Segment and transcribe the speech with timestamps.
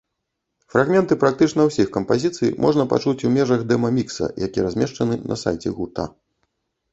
[0.75, 6.09] Фрагменты практычна ўсіх кампазіцый можна пачуць у межах дэма-мікса, які размешчаны на сайце гурта.